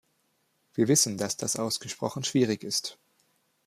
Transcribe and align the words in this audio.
Wir 0.73 0.87
wissen, 0.87 1.19
dass 1.19 1.37
das 1.37 1.57
ausgesprochen 1.57 2.23
schwierig 2.23 2.63
ist. 2.63 2.97